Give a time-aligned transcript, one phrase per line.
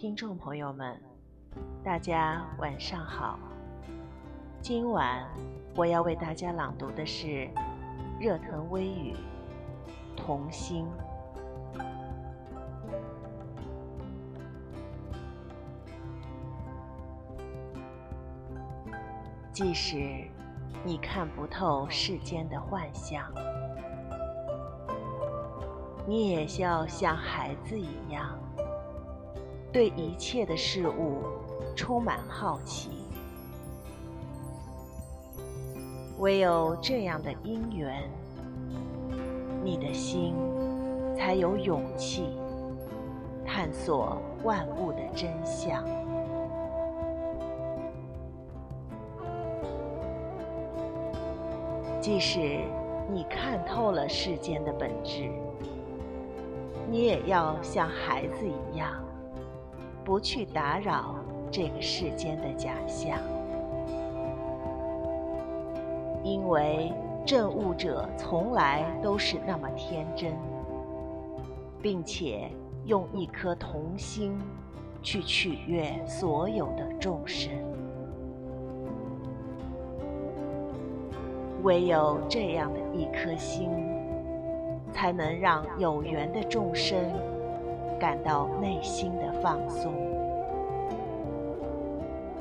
[0.00, 0.98] 听众朋友们，
[1.84, 3.38] 大家晚上好。
[4.62, 5.28] 今晚
[5.76, 7.46] 我要为大家朗读的是
[8.18, 9.14] 热腾微语
[10.16, 10.86] 《童心》。
[19.52, 20.26] 即使
[20.82, 23.30] 你看不透世间的幻象。
[26.06, 28.38] 你也要像孩子一样，
[29.72, 31.18] 对一切的事物
[31.76, 32.90] 充满好奇。
[36.18, 38.02] 唯有这样的因缘，
[39.62, 40.34] 你的心
[41.16, 42.36] 才有勇气
[43.46, 45.84] 探索万物的真相。
[52.00, 52.60] 即使
[53.12, 55.30] 你看透了世间的本质。
[56.90, 59.00] 你也要像孩子一样，
[60.10, 61.14] 不去打扰
[61.52, 63.16] 这个世间的假象，
[66.24, 66.92] 因为
[67.24, 70.32] 证悟者从来都是那么天真，
[71.80, 72.50] 并且
[72.86, 74.36] 用一颗童心
[75.00, 77.52] 去取悦所有的众生。
[81.62, 83.70] 唯有这样的一颗心。
[84.92, 86.98] 才能让有缘的众生
[88.00, 89.92] 感到内心的放松。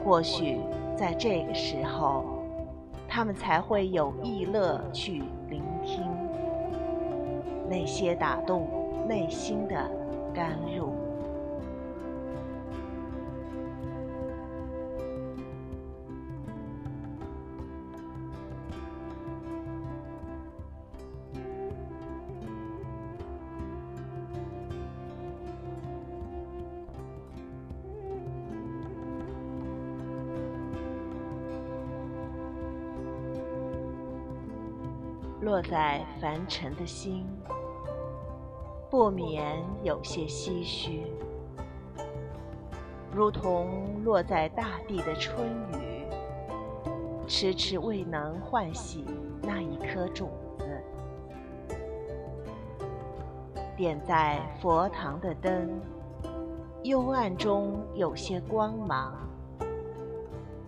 [0.04, 0.62] 或许
[0.96, 2.24] 在这个时候，
[3.08, 6.04] 他们才会有意乐去聆听
[7.70, 8.68] 那些打动
[9.08, 9.76] 内心的
[10.34, 11.09] 甘露。
[35.42, 37.26] 落在凡尘的心，
[38.90, 41.08] 不免有些唏嘘，
[43.16, 46.06] 如同落在大地的春雨，
[47.26, 49.06] 迟迟未能唤醒
[49.42, 50.84] 那一颗种子。
[53.78, 55.70] 点在佛堂的灯，
[56.84, 59.14] 幽暗中有些光芒，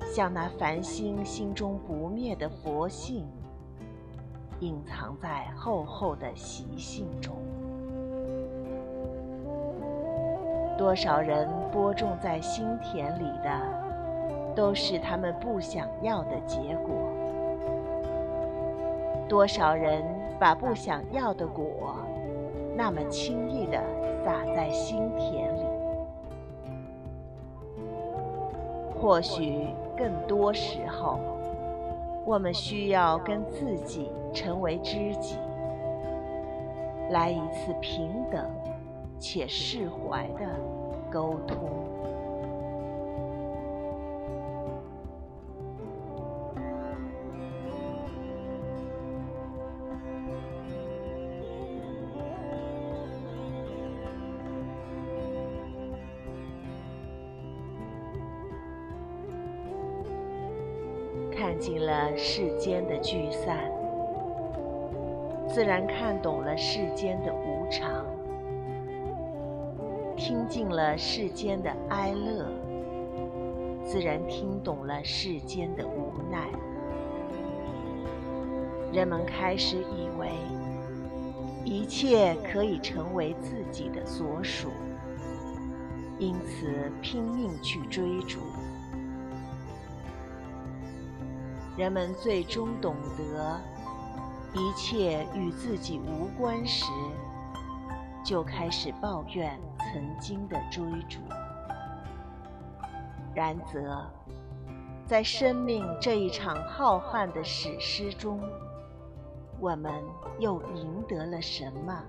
[0.06, 3.28] 像那繁星心中不灭的佛性。
[4.62, 7.34] 隐藏在厚厚的习性中，
[10.78, 13.50] 多少人播种在心田里的，
[14.56, 16.94] 都是他们不想要的结果；
[19.28, 20.06] 多少人
[20.40, 21.96] 把不想要的果，
[22.78, 23.82] 那么轻易地
[24.24, 25.64] 撒在心田里。
[28.94, 31.20] 或许更多时候。
[32.26, 35.38] 我们需要跟自己成为知己，
[37.10, 38.46] 来一次平等
[39.20, 40.46] 且释怀的
[41.12, 41.58] 沟通。
[61.42, 63.72] 看尽了世间的聚散，
[65.50, 68.06] 自然看懂了世间的无常；
[70.16, 72.46] 听尽了世间的哀乐，
[73.84, 76.48] 自然听懂了世间的无奈。
[78.94, 80.30] 人们开始以为
[81.66, 84.70] 一切可以成为自己的所属，
[86.20, 88.38] 因此拼命去追逐。
[91.82, 93.60] 人们最终懂得，
[94.54, 96.86] 一切与自己无关时，
[98.24, 101.18] 就开始抱怨曾经的追逐。
[103.34, 104.00] 然则，
[105.08, 108.40] 在生命这一场浩瀚的史诗中，
[109.60, 109.92] 我们
[110.38, 112.00] 又赢得了什么？